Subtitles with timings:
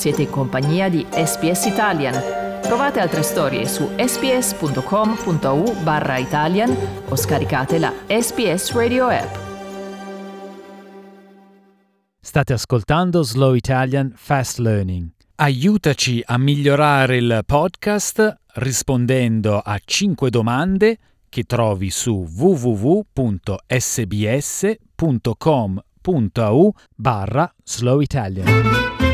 [0.00, 2.14] Siete in compagnia di SPS Italian.
[2.62, 6.74] Trovate altre storie su sps.com.au barra Italian
[7.06, 9.36] o scaricate la SPS Radio app.
[12.18, 15.10] State ascoltando Slow Italian Fast Learning.
[15.34, 20.96] Aiutaci a migliorare il podcast rispondendo a 5 domande
[21.28, 23.04] che trovi su www.sbs.com.au
[26.96, 29.09] barra Slow Italian.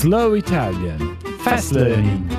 [0.00, 2.30] Slow Italian Fast Learning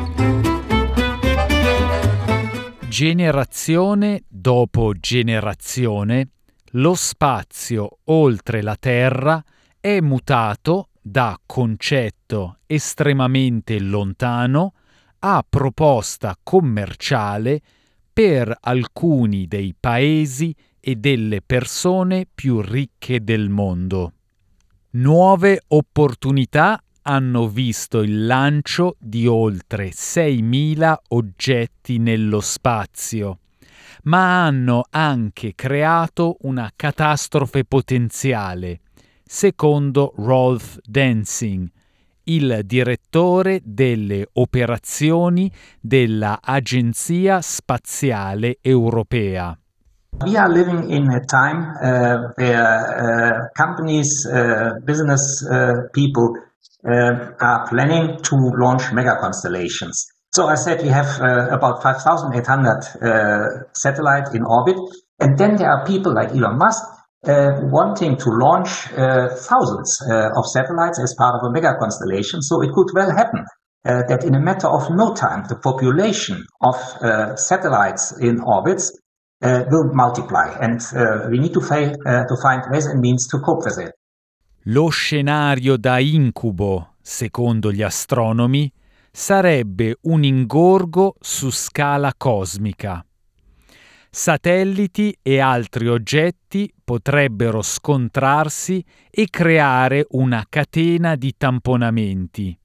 [2.87, 6.29] Generazione dopo generazione
[6.71, 9.43] lo spazio oltre la Terra
[9.77, 14.71] è mutato da concetto estremamente lontano
[15.19, 17.59] a proposta commerciale
[18.13, 24.13] per alcuni dei paesi e delle persone più ricche del mondo.
[24.91, 33.39] Nuove opportunità hanno visto il lancio di oltre 6.000 oggetti nello spazio,
[34.03, 38.81] ma hanno anche creato una catastrofe potenziale,
[39.25, 41.67] secondo Rolf Dancing,
[42.25, 49.57] il direttore delle operazioni dell'Agenzia Spaziale Europea.
[50.25, 56.48] We are living in a time uh, where uh, companies, uh, business uh, people
[56.85, 60.05] are planning to launch mega constellations.
[60.31, 64.77] So I said we have uh, about 5,800 satellites in orbit,
[65.19, 66.83] and then there are people like Elon Musk
[67.27, 72.41] uh, wanting to launch uh, thousands uh, of satellites as part of a mega constellation.
[72.41, 73.43] So it could well happen
[73.83, 76.75] that in a matter of no time, the population of
[77.37, 78.91] satellites in orbits
[79.41, 80.79] will multiply, and
[81.31, 83.91] we need to, to find ways and means to cope with it.
[84.63, 88.71] Lo scenario da incubo, secondo gli astronomi,
[89.11, 93.03] sarebbe un ingorgo su scala cosmica
[94.09, 102.57] satelliti e altri oggetti potrebbero scontrarsi e creare una catena di tamponamenti.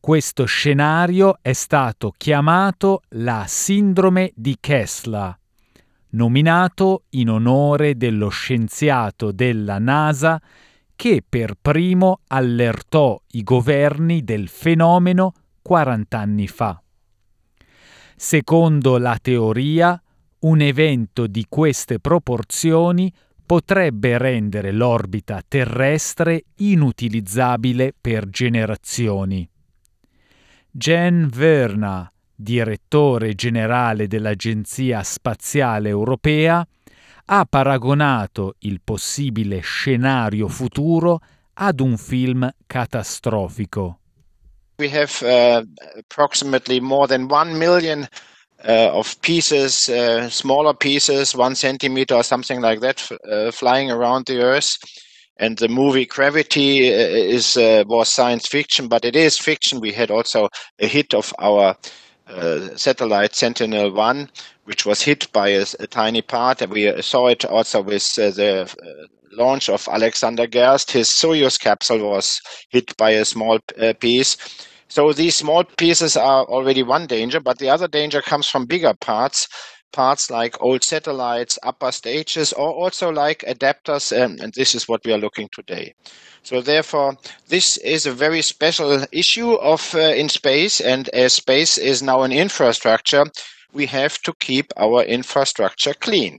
[0.00, 5.36] Questo scenario è stato chiamato la sindrome di Kessler,
[6.10, 10.40] nominato in onore dello scienziato della NASA
[10.96, 15.32] che per primo allertò i governi del fenomeno
[15.62, 16.82] 40 anni fa.
[18.16, 20.02] Secondo la teoria,
[20.40, 23.12] un evento di queste proporzioni
[23.46, 29.48] potrebbe rendere l'orbita terrestre inutilizzabile per generazioni.
[30.70, 36.66] Jen Verna, direttore generale dell'Agenzia Spaziale Europea,
[37.26, 41.20] ha paragonato il possibile scenario futuro
[41.54, 43.98] ad un film catastrofico.
[44.78, 45.64] we have uh,
[45.96, 48.08] approximately more than 1 million
[48.64, 54.26] uh, of pieces, uh, smaller pieces, one centimeter or something like that, uh, flying around
[54.26, 54.76] the Earth.
[55.40, 59.80] And the movie Gravity uh, is uh, was science fiction, but it is fiction.
[59.80, 60.48] We had also
[60.80, 61.76] a hit of our
[62.28, 64.28] Uh, satellite Sentinel One,
[64.64, 68.30] which was hit by a, a tiny part, we uh, saw it also with uh,
[68.30, 68.74] the
[69.32, 70.90] launch of Alexander Gerst.
[70.90, 73.58] His Soyuz capsule was hit by a small
[74.00, 74.36] piece
[74.88, 78.94] so these small pieces are already one danger, but the other danger comes from bigger
[78.94, 79.46] parts,
[79.92, 85.12] parts like old satellites, upper stages, or also like adapters, and this is what we
[85.12, 85.94] are looking today.
[86.42, 87.16] So therefore,
[87.48, 92.22] this is a very special issue of uh, in space, and as space is now
[92.22, 93.24] an infrastructure,
[93.72, 96.38] we have to keep our infrastructure clean.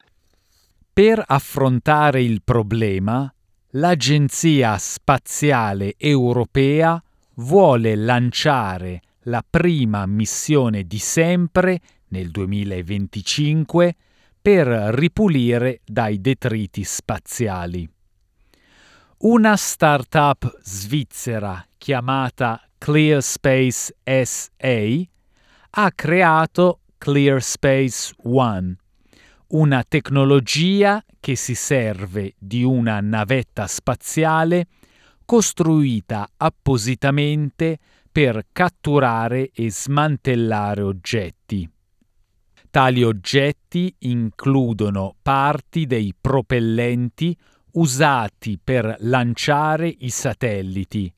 [0.93, 3.31] Per affrontare il problema,
[3.71, 7.01] l'Agenzia Spaziale Europea
[7.35, 13.95] vuole lanciare la prima missione di sempre nel 2025
[14.41, 17.89] per ripulire dai detriti spaziali.
[19.19, 24.83] Una startup svizzera chiamata ClearSpace SA
[25.71, 28.75] ha creato ClearSpace One,
[29.47, 34.67] una tecnologia che si serve di una navetta spaziale
[35.25, 37.77] costruita appositamente
[38.11, 41.69] per catturare e smantellare oggetti.
[42.71, 47.35] Tali oggetti includono parti dei propellenti
[47.73, 51.11] usati per lanciare i satelliti,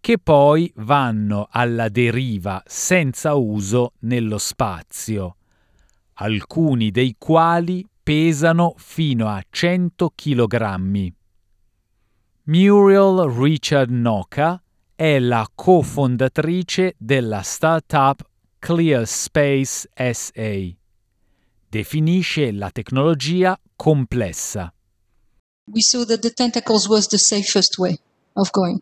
[0.00, 5.36] che poi vanno alla deriva senza uso nello spazio,
[6.14, 11.12] alcuni dei quali pesano fino a 100 kg.
[12.44, 14.62] Muriel Richard Noca
[14.94, 18.26] è la cofondatrice della startup
[18.58, 20.84] ClearSpace SA.
[21.68, 24.72] Definisce la tecnologia complessa.
[25.72, 27.98] We saw that the tentacles was the safest way
[28.34, 28.80] of going.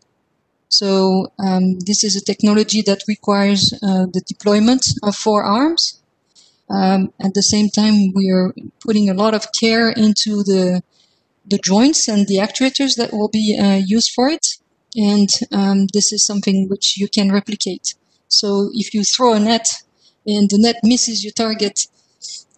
[0.69, 6.01] So um, this is a technology that requires uh, the deployment of four arms.
[6.69, 8.53] Um, at the same time, we are
[8.85, 10.81] putting a lot of care into the
[11.47, 14.45] the joints and the actuators that will be uh, used for it.
[14.95, 17.93] And um, this is something which you can replicate.
[18.27, 19.67] So if you throw a net
[20.25, 21.79] and the net misses your target,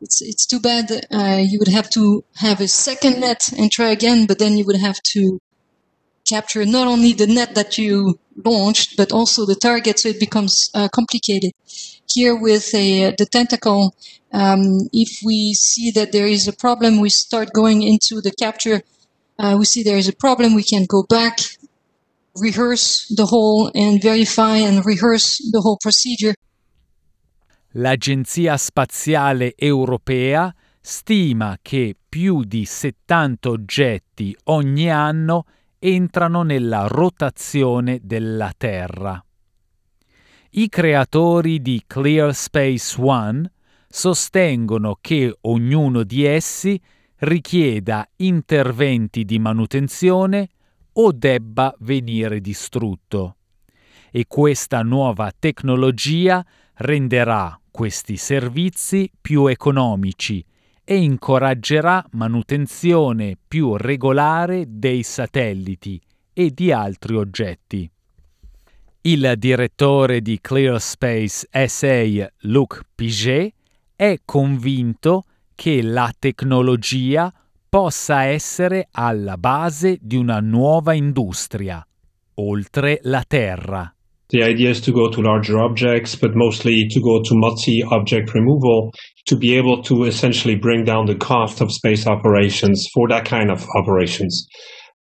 [0.01, 0.91] it's it's too bad.
[1.11, 4.65] Uh, you would have to have a second net and try again, but then you
[4.65, 5.39] would have to
[6.27, 10.69] capture not only the net that you launched, but also the target, so it becomes
[10.73, 11.51] uh, complicated.
[12.09, 13.95] Here with a, the tentacle,
[14.31, 18.81] um, if we see that there is a problem, we start going into the capture.
[19.39, 21.39] Uh, we see there is a problem, we can go back,
[22.35, 26.33] rehearse the whole and verify and rehearse the whole procedure.
[27.71, 35.45] L'Agenzia Spaziale Europea stima che più di 70 oggetti ogni anno
[35.77, 39.21] entrano nella rotazione della Terra.
[40.51, 43.51] I creatori di Clear Space One
[43.87, 46.81] sostengono che ognuno di essi
[47.17, 50.49] richieda interventi di manutenzione
[50.93, 53.35] o debba venire distrutto.
[54.09, 56.43] E questa nuova tecnologia
[56.77, 60.43] renderà questi servizi più economici
[60.83, 66.01] e incoraggerà manutenzione più regolare dei satelliti
[66.33, 67.89] e di altri oggetti.
[69.01, 73.53] Il direttore di ClearSpace SA, Luc Piget,
[73.95, 75.23] è convinto
[75.55, 77.33] che la tecnologia
[77.69, 81.85] possa essere alla base di una nuova industria,
[82.35, 83.91] oltre la Terra.
[84.29, 88.93] The idea is to go to larger objects, but mostly to go to multi-object removal
[89.27, 93.49] to be able to essentially bring down the cost of space operations for that kind
[93.49, 94.45] of operations.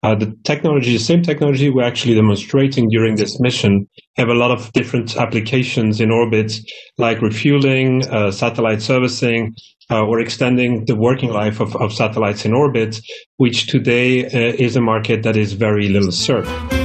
[0.04, 3.88] Uh, the technology, the same technology we're actually demonstrating during this mission,
[4.18, 6.54] have a lot of different applications in orbit,
[7.00, 9.56] like refueling, uh, satellite servicing,
[9.90, 13.00] uh, or extending the working life of, of satellites in orbit,
[13.38, 16.85] which today uh, is a market that is very little served.